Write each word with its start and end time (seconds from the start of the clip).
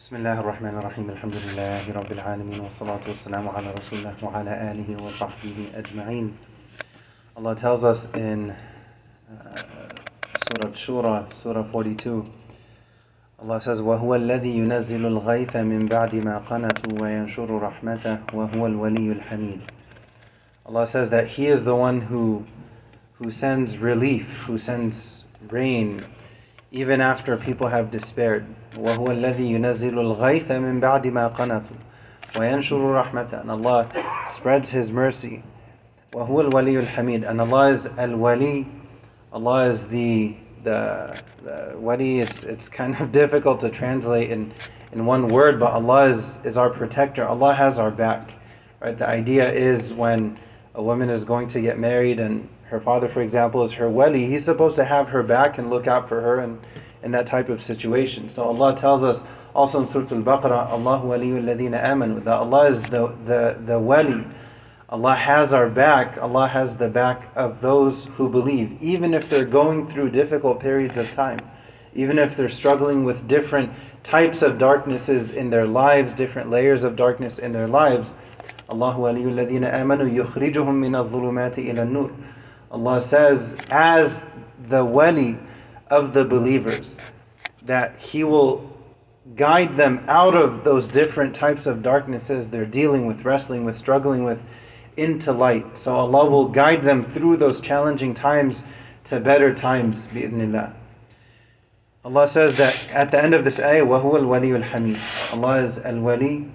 بسم 0.00 0.16
الله 0.16 0.40
الرحمن 0.40 0.78
الرحيم. 0.78 1.10
الحمد 1.10 1.34
لله 1.36 1.92
رب 1.92 2.12
العالمين 2.12 2.60
والصلاة 2.60 3.04
والسلام 3.08 3.48
على 3.48 3.70
رسول 3.70 3.98
الله 3.98 4.16
وعلى 4.22 4.72
آله 4.72 5.04
وصحبه 5.04 5.76
أجمعين. 5.76 6.32
Allah 7.36 7.54
tells 7.54 7.84
us 7.84 8.08
in 8.14 8.48
uh, 8.48 8.56
Surah 10.36 10.70
Shura, 10.72 11.30
Surah 11.30 11.64
42, 11.64 12.24
Allah 13.40 13.60
says, 13.60 13.82
وَهُوَ 13.82 14.16
الَّذِي 14.16 14.56
يُنَزِّلُ 14.64 15.04
الْغَيْثَ 15.04 15.56
مِن 15.56 15.86
بَعْدِ 15.86 16.14
مَا 16.14 16.38
قَنَطُوا 16.48 16.98
وَيَنشُرُ 16.98 17.60
رَحْمَتَهُ 17.60 18.32
وَهُوَ 18.32 18.66
الْوَلِيُّ 18.72 19.20
الْحَمِيدُ 19.20 19.60
Allah 20.64 20.86
says 20.86 21.10
that 21.10 21.26
He 21.26 21.44
is 21.44 21.64
the 21.64 21.76
one 21.76 22.00
who 22.00 22.46
who 23.18 23.28
sends 23.28 23.76
relief, 23.78 24.44
who 24.44 24.56
sends 24.56 25.26
rain, 25.50 26.06
even 26.71 27.01
after 27.01 27.37
people 27.37 27.67
have 27.67 27.91
despaired. 27.91 28.45
وَهُوَ 28.73 29.07
الَّذِي 29.07 29.51
يُنَزِّلُ 29.51 29.93
الْغَيْثَ 29.93 30.47
مِن 30.59 30.81
بَعْدِ 30.81 31.05
مَا 31.07 31.33
قَنَطُوا 31.33 31.77
وَيَنشُرُ 32.33 33.03
رَحْمَتَهُ 33.03 33.41
And 33.41 33.51
Allah 33.51 33.87
spreads 34.25 34.71
His 34.71 34.91
mercy. 34.91 35.43
وَهُوَ 36.11 36.49
الْوَلِيُّ 36.49 36.85
الْحَمِيدُ 36.85 37.29
And 37.29 37.39
Allah 37.39 37.69
is 37.69 37.87
Al-Wali. 37.97 38.67
Allah 39.31 39.65
is 39.65 39.87
the 39.87 40.35
the, 40.63 41.21
the 41.43 41.75
wali. 41.77 42.19
It's 42.19 42.43
it's 42.43 42.67
kind 42.69 42.99
of 42.99 43.11
difficult 43.11 43.61
to 43.61 43.69
translate 43.69 44.31
in 44.31 44.51
in 44.91 45.05
one 45.05 45.29
word, 45.29 45.59
but 45.59 45.71
Allah 45.71 46.07
is 46.07 46.39
is 46.43 46.57
our 46.57 46.69
protector. 46.69 47.25
Allah 47.25 47.53
has 47.53 47.79
our 47.79 47.91
back. 47.91 48.31
Right? 48.81 48.97
The 48.97 49.07
idea 49.07 49.51
is 49.51 49.93
when 49.93 50.37
a 50.73 50.83
woman 50.83 51.09
is 51.09 51.23
going 51.23 51.47
to 51.49 51.61
get 51.61 51.79
married 51.79 52.19
and 52.19 52.49
her 52.70 52.80
father, 52.80 53.08
for 53.08 53.20
example, 53.20 53.62
is 53.64 53.72
her 53.72 53.88
wali, 53.88 54.26
he's 54.26 54.44
supposed 54.44 54.76
to 54.76 54.84
have 54.84 55.08
her 55.08 55.22
back 55.24 55.58
and 55.58 55.70
look 55.70 55.86
out 55.86 56.08
for 56.08 56.20
her 56.20 56.38
and 56.38 56.60
in 57.02 57.12
that 57.12 57.26
type 57.26 57.48
of 57.48 57.60
situation. 57.60 58.28
So 58.28 58.44
Allah 58.44 58.74
tells 58.74 59.04
us 59.04 59.24
also 59.54 59.80
in 59.80 59.86
Surah 59.86 60.06
Al-Baqarah, 60.10 60.68
Allah 60.70 61.00
waliyul 61.04 61.42
ladina 61.42 61.82
amanu, 61.82 62.22
that 62.24 62.38
Allah 62.38 62.66
is 62.66 62.82
the, 62.84 63.08
the, 63.24 63.58
the 63.64 63.78
wali. 63.78 64.24
Allah 64.88 65.14
has 65.14 65.54
our 65.54 65.68
back. 65.68 66.18
Allah 66.18 66.46
has 66.46 66.76
the 66.76 66.88
back 66.88 67.30
of 67.36 67.60
those 67.60 68.04
who 68.04 68.28
believe, 68.28 68.76
even 68.80 69.14
if 69.14 69.28
they're 69.28 69.44
going 69.44 69.86
through 69.86 70.10
difficult 70.10 70.60
periods 70.60 70.98
of 70.98 71.10
time, 71.10 71.40
even 71.94 72.18
if 72.18 72.36
they're 72.36 72.48
struggling 72.48 73.04
with 73.04 73.26
different 73.26 73.72
types 74.02 74.42
of 74.42 74.58
darknesses 74.58 75.32
in 75.32 75.50
their 75.50 75.66
lives, 75.66 76.12
different 76.14 76.50
layers 76.50 76.84
of 76.84 76.96
darkness 76.96 77.38
in 77.38 77.52
their 77.52 77.68
lives. 77.68 78.14
Allah 78.68 78.94
waliyul 78.94 79.34
ladina 79.34 79.72
amanu 79.72 80.12
yukhrijuhum 80.12 80.78
min 80.78 80.94
al-dhulumati 80.94 81.70
ila 81.70 81.84
nur 81.84 82.10
Allah 82.71 82.99
says, 83.01 83.57
as 83.69 84.27
the 84.63 84.83
wali 84.83 85.37
of 85.89 86.13
the 86.13 86.25
believers, 86.25 87.01
that 87.63 88.01
He 88.01 88.23
will 88.23 88.71
guide 89.35 89.75
them 89.75 90.05
out 90.07 90.35
of 90.35 90.63
those 90.63 90.87
different 90.87 91.33
types 91.33 91.65
of 91.65 91.81
darknesses 91.81 92.49
they're 92.49 92.65
dealing 92.65 93.07
with, 93.07 93.25
wrestling 93.25 93.65
with, 93.65 93.75
struggling 93.75 94.23
with, 94.23 94.43
into 94.97 95.31
light. 95.31 95.77
So 95.77 95.95
Allah 95.95 96.29
will 96.29 96.49
guide 96.49 96.81
them 96.81 97.03
through 97.03 97.37
those 97.37 97.59
challenging 97.59 98.13
times 98.13 98.63
to 99.05 99.19
better 99.19 99.53
times, 99.53 100.07
bi'idhnillah. 100.07 100.73
Allah 102.03 102.27
says 102.27 102.55
that 102.57 102.87
at 102.91 103.11
the 103.11 103.21
end 103.21 103.33
of 103.33 103.43
this 103.43 103.59
ayah, 103.59 103.83
وَهُوَ 103.83 104.19
الْوَلِيُّ 104.19 104.63
الْحَمِيدُ 104.63 105.33
Allah 105.33 105.61
is 105.61 105.79
al-wali, 105.79 106.51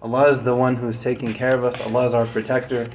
Allah 0.00 0.28
is 0.28 0.42
the 0.42 0.54
one 0.54 0.76
who's 0.76 1.02
taking 1.02 1.32
care 1.34 1.54
of 1.54 1.64
us, 1.64 1.80
Allah 1.80 2.04
is 2.04 2.14
our 2.14 2.26
protector. 2.26 2.88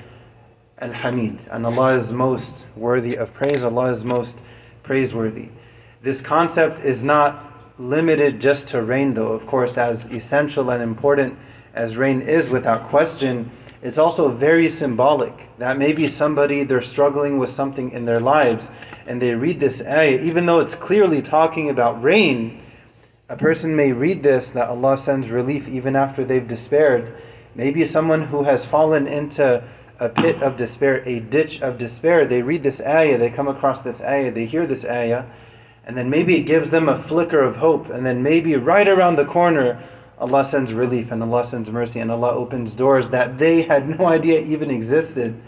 Al-Hamid. 0.78 1.46
And 1.50 1.66
Allah 1.66 1.94
is 1.94 2.12
most 2.12 2.68
worthy 2.76 3.16
of 3.16 3.32
praise, 3.34 3.64
Allah 3.64 3.90
is 3.90 4.04
most 4.04 4.40
praiseworthy. 4.82 5.48
This 6.02 6.20
concept 6.20 6.80
is 6.80 7.04
not 7.04 7.52
limited 7.78 8.40
just 8.40 8.68
to 8.68 8.82
rain, 8.82 9.14
though. 9.14 9.32
Of 9.32 9.46
course, 9.46 9.78
as 9.78 10.06
essential 10.06 10.70
and 10.70 10.82
important 10.82 11.38
as 11.74 11.96
rain 11.96 12.20
is 12.20 12.50
without 12.50 12.88
question, 12.88 13.50
it's 13.82 13.98
also 13.98 14.28
very 14.28 14.68
symbolic. 14.68 15.48
That 15.58 15.78
maybe 15.78 16.08
somebody, 16.08 16.64
they're 16.64 16.80
struggling 16.80 17.38
with 17.38 17.48
something 17.48 17.92
in 17.92 18.04
their 18.04 18.20
lives, 18.20 18.70
and 19.06 19.20
they 19.20 19.34
read 19.34 19.60
this 19.60 19.84
ayah, 19.86 20.20
even 20.22 20.46
though 20.46 20.60
it's 20.60 20.74
clearly 20.74 21.22
talking 21.22 21.70
about 21.70 22.02
rain, 22.02 22.60
a 23.28 23.36
person 23.36 23.76
may 23.76 23.92
read 23.92 24.22
this 24.22 24.50
that 24.50 24.68
Allah 24.68 24.96
sends 24.96 25.30
relief 25.30 25.66
even 25.68 25.96
after 25.96 26.24
they've 26.24 26.46
despaired. 26.46 27.14
Maybe 27.54 27.84
someone 27.84 28.22
who 28.22 28.42
has 28.42 28.64
fallen 28.64 29.06
into 29.06 29.64
a 30.02 30.08
pit 30.08 30.42
of 30.42 30.56
despair, 30.56 31.00
a 31.06 31.20
ditch 31.20 31.62
of 31.62 31.78
despair, 31.78 32.26
they 32.26 32.42
read 32.42 32.64
this 32.64 32.84
ayah, 32.84 33.18
they 33.18 33.30
come 33.30 33.46
across 33.46 33.82
this 33.82 34.02
ayah, 34.02 34.32
they 34.32 34.46
hear 34.46 34.66
this 34.66 34.84
ayah, 34.84 35.26
and 35.86 35.96
then 35.96 36.10
maybe 36.10 36.34
it 36.34 36.42
gives 36.42 36.70
them 36.70 36.88
a 36.88 36.96
flicker 36.96 37.40
of 37.40 37.54
hope, 37.54 37.88
and 37.88 38.04
then 38.04 38.20
maybe 38.20 38.56
right 38.56 38.88
around 38.88 39.14
the 39.14 39.24
corner, 39.24 39.80
Allah 40.18 40.44
sends 40.44 40.74
relief 40.74 41.12
and 41.12 41.22
Allah 41.22 41.44
sends 41.44 41.70
mercy 41.70 42.00
and 42.00 42.10
Allah 42.10 42.32
opens 42.32 42.74
doors 42.74 43.10
that 43.10 43.38
they 43.38 43.62
had 43.62 43.88
no 43.88 44.06
idea 44.06 44.40
even 44.40 44.72
existed. 44.72 45.40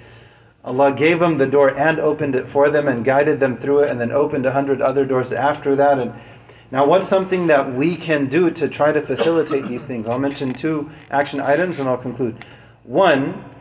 Allah 0.65 0.92
gave 0.92 1.19
them 1.19 1.36
the 1.36 1.48
door 1.48 1.76
and 1.76 1.98
opened 1.98 2.36
it 2.36 2.48
for 2.48 2.71
them 2.71 2.86
and 2.86 3.04
guided 3.04 3.41
them 3.41 3.56
through 3.56 3.81
it 3.81 3.91
and 3.91 4.00
then 4.00 4.12
opened 4.12 4.47
a 4.47 4.53
hundred 4.53 4.81
other 4.81 5.04
doors 5.04 5.32
after 5.32 5.76
that. 5.76 5.98
And 5.98 6.15
now, 6.71 6.86
what's 6.86 7.06
something 7.06 7.48
that 7.48 7.75
we 7.75 7.97
can 7.97 8.26
do 8.26 8.50
to 8.50 8.69
try 8.69 8.91
to 8.91 9.03
facilitate 9.03 9.66
these 9.66 9.84
things? 9.84 10.09
I'll 10.09 10.19
mention 10.19 10.54
two 10.54 10.91
action 11.10 11.41
items 11.41 11.81
and 11.81 11.88
I'll 11.88 11.98
conclude. 11.98 12.44
One, 12.84 13.53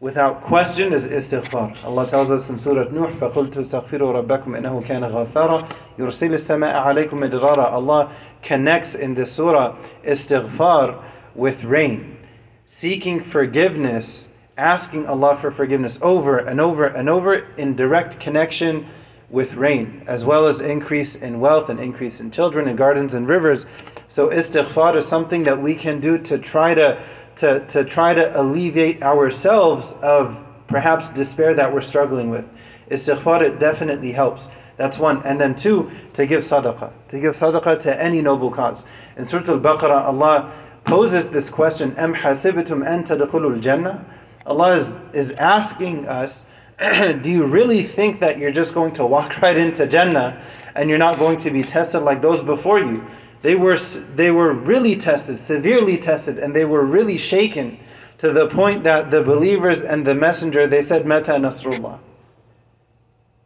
without 0.00 0.42
question 0.42 0.92
is 0.92 1.08
istighfar. 1.08 1.82
Allah 1.82 2.06
tells 2.06 2.30
us 2.30 2.50
in 2.50 2.58
Surah 2.58 2.90
Nuh, 2.90 3.06
فَقُلْتُ 3.06 3.52
اسْتَغْفِرُوا 3.52 4.26
رَبَّكُمْ 4.26 4.60
إِنَّهُ 4.60 4.84
كَانَ 4.84 5.10
غَفَّارًا 5.10 5.66
يُرْسِلِ 5.96 6.34
السَّمَاءَ 6.34 6.74
عَلَيْكُمْ 6.74 7.10
مِدْرَارًا 7.10 7.72
Allah 7.72 8.12
connects 8.42 8.94
in 8.94 9.14
this 9.14 9.32
surah 9.32 9.76
istighfar 10.02 11.02
with 11.34 11.64
rain. 11.64 12.18
Seeking 12.66 13.22
forgiveness, 13.22 14.30
asking 14.58 15.06
Allah 15.06 15.36
for 15.36 15.50
forgiveness 15.50 15.98
over 16.02 16.36
and 16.36 16.60
over 16.60 16.84
and 16.84 17.08
over 17.08 17.34
in 17.56 17.74
direct 17.74 18.20
connection 18.20 18.86
with 19.30 19.54
rain, 19.54 20.04
as 20.06 20.24
well 20.24 20.46
as 20.46 20.60
increase 20.60 21.16
in 21.16 21.40
wealth 21.40 21.68
and 21.68 21.80
increase 21.80 22.20
in 22.20 22.30
children 22.30 22.68
and 22.68 22.78
gardens 22.78 23.14
and 23.14 23.26
rivers. 23.26 23.66
So 24.08 24.28
istighfar 24.28 24.96
is 24.96 25.06
something 25.06 25.44
that 25.44 25.60
we 25.60 25.74
can 25.74 26.00
do 26.00 26.18
to 26.18 26.38
try 26.38 26.74
to 26.74 27.02
to, 27.39 27.65
to 27.67 27.83
try 27.83 28.13
to 28.13 28.39
alleviate 28.39 29.03
ourselves 29.03 29.97
of 30.01 30.43
perhaps 30.67 31.09
despair 31.09 31.53
that 31.55 31.73
we're 31.73 31.81
struggling 31.81 32.29
with. 32.29 32.47
Istighfar, 32.89 33.41
it 33.41 33.59
definitely 33.59 34.11
helps. 34.11 34.49
That's 34.77 34.97
one. 34.97 35.25
And 35.25 35.39
then 35.39 35.55
two, 35.55 35.89
to 36.13 36.25
give 36.25 36.41
sadaqah. 36.41 36.91
To 37.09 37.19
give 37.19 37.33
sadaqah 37.35 37.79
to 37.79 38.03
any 38.03 38.21
noble 38.21 38.51
cause. 38.51 38.85
In 39.17 39.25
Surah 39.25 39.53
Al-Baqarah, 39.53 40.05
Allah 40.05 40.53
poses 40.83 41.29
this 41.29 41.49
question, 41.49 41.95
Am 41.97 42.13
hasibitum 42.13 42.85
an 42.85 43.03
tadkhulul 43.03 43.59
jannah? 43.59 44.05
Allah 44.45 44.73
is, 44.73 44.99
is 45.13 45.31
asking 45.31 46.07
us, 46.07 46.45
do 47.21 47.29
you 47.29 47.45
really 47.45 47.83
think 47.83 48.19
that 48.19 48.39
you're 48.39 48.51
just 48.51 48.73
going 48.73 48.93
to 48.93 49.05
walk 49.05 49.37
right 49.41 49.57
into 49.57 49.85
Jannah 49.85 50.41
and 50.75 50.89
you're 50.89 50.97
not 50.97 51.19
going 51.19 51.37
to 51.37 51.51
be 51.51 51.63
tested 51.63 52.03
like 52.03 52.21
those 52.21 52.41
before 52.41 52.79
you? 52.79 53.05
They 53.42 53.54
were, 53.56 53.76
they 53.76 54.30
were 54.30 54.52
really 54.52 54.96
tested, 54.96 55.38
severely 55.38 55.98
tested, 55.98 56.38
and 56.38 56.56
they 56.56 56.64
were 56.64 56.82
really 56.82 57.18
shaken 57.18 57.78
to 58.18 58.30
the 58.32 58.48
point 58.48 58.84
that 58.84 59.10
the 59.10 59.22
believers 59.22 59.82
and 59.82 60.06
the 60.06 60.14
messenger, 60.14 60.66
they 60.66 60.80
said, 60.80 61.04
Mata 61.06 61.32
Nasrullah. 61.32 61.98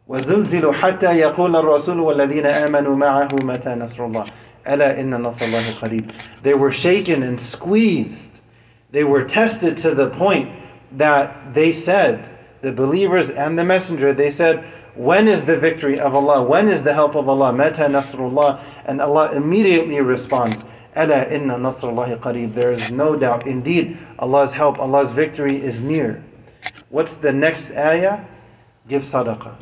وزلزلوا 0.09 0.73
حتى 0.73 1.19
يقول 1.19 1.55
الرسول 1.55 1.99
والذين 1.99 2.45
آمنوا 2.45 2.95
معه 2.95 3.29
متى 3.43 3.75
نصر 3.75 4.05
الله 4.05 4.25
ألا 4.67 4.99
إن 4.99 5.21
نصر 5.21 5.45
الله 5.45 5.79
قريب 5.81 6.11
They 6.41 6.55
were 6.55 6.71
shaken 6.71 7.21
and 7.21 7.39
squeezed. 7.39 8.41
They 8.91 9.03
were 9.03 9.25
tested 9.25 9.77
to 9.77 9.93
the 9.93 10.09
point 10.09 10.49
that 10.93 11.53
they 11.53 11.71
said, 11.71 12.27
the 12.64 12.72
believers 12.72 13.30
and 13.30 13.58
the 13.58 13.64
messenger, 13.64 14.12
they 14.12 14.30
said, 14.30 14.64
when 14.96 15.28
is 15.28 15.44
the 15.44 15.58
victory 15.58 16.00
of 16.00 16.14
Allah? 16.14 16.42
When 16.42 16.68
is 16.68 16.82
the 16.82 16.94
help 16.94 17.14
of 17.14 17.28
Allah? 17.28 17.52
Mata 17.52 17.82
Nasrullah. 17.82 18.60
And 18.86 19.00
Allah 19.00 19.36
immediately 19.36 20.00
responds, 20.00 20.66
Ala 20.96 21.28
inna 21.28 21.54
Nasrullahi 21.54 22.18
qareeb. 22.18 22.54
There 22.54 22.72
is 22.72 22.90
no 22.90 23.16
doubt. 23.16 23.46
Indeed, 23.46 23.98
Allah's 24.18 24.52
help, 24.52 24.78
Allah's 24.78 25.12
victory 25.12 25.56
is 25.56 25.82
near. 25.82 26.24
What's 26.88 27.16
the 27.16 27.32
next 27.32 27.72
ayah? 27.72 28.24
Give 28.88 29.02
sadaqah. 29.02 29.56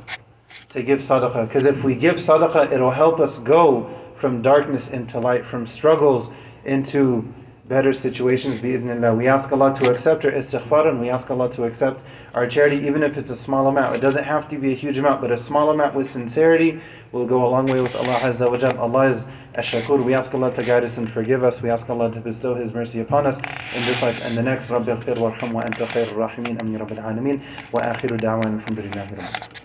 To 0.70 0.82
give 0.82 0.98
sadaqah. 0.98 1.48
Because 1.48 1.66
if 1.66 1.82
we 1.82 1.94
give 1.94 2.16
sadaqah, 2.16 2.72
it'll 2.72 2.90
help 2.90 3.18
us 3.18 3.38
go 3.38 3.88
from 4.16 4.42
darkness 4.42 4.90
into 4.90 5.18
light, 5.18 5.44
from 5.44 5.66
struggles 5.66 6.30
into 6.64 7.32
better 7.67 7.91
situations 7.91 8.59
bi'idhnillah. 8.59 9.17
We 9.17 9.27
ask 9.27 9.51
Allah 9.51 9.73
to 9.75 9.91
accept 9.91 10.23
our 10.25 10.31
istighfar 10.31 10.87
and 10.87 11.01
we 11.01 11.09
ask 11.09 11.29
Allah 11.29 11.49
to 11.51 11.65
accept 11.65 12.03
our 12.33 12.47
charity 12.47 12.77
even 12.87 13.03
if 13.03 13.17
it's 13.17 13.29
a 13.29 13.35
small 13.35 13.67
amount. 13.67 13.95
It 13.95 13.99
doesn't 14.01 14.23
have 14.23 14.47
to 14.49 14.57
be 14.57 14.71
a 14.71 14.75
huge 14.75 14.97
amount, 14.97 15.19
but 15.21 15.31
a 15.31 15.37
small 15.37 15.69
amount 15.69 15.93
with 15.93 16.07
sincerity 16.07 16.79
will 17.11 17.25
go 17.25 17.45
a 17.45 17.49
long 17.49 17.65
way 17.65 17.81
with 17.81 17.95
Allah 17.95 18.19
Azza 18.21 18.49
wa 18.49 18.57
Jal. 18.57 18.77
Allah 18.79 19.09
is 19.09 19.27
ash-shakur. 19.55 20.03
We 20.03 20.13
ask 20.13 20.33
Allah 20.33 20.53
to 20.53 20.63
guide 20.63 20.83
us 20.85 20.97
and 20.97 21.11
forgive 21.11 21.43
us. 21.43 21.61
We 21.61 21.69
ask 21.69 21.89
Allah 21.89 22.09
to 22.11 22.21
bestow 22.21 22.55
His 22.55 22.73
mercy 22.73 23.01
upon 23.01 23.27
us 23.27 23.39
in 23.39 23.81
this 23.85 24.01
life 24.01 24.21
and 24.23 24.37
the 24.37 24.43
next. 24.43 24.71
رب 24.71 24.89
اغفر 24.89 25.19
وارحم 25.19 25.55
وأنت 25.55 25.83
خير 25.83 26.07
الراحمين 26.11 26.59
أمين 26.61 26.77
رب 26.77 26.91
العالمين 26.91 27.41
وآخر 27.73 28.15
دعوانا 28.15 28.55
الحمد 28.55 28.79
لله 28.79 29.03
رب 29.03 29.13
العالمين 29.13 29.60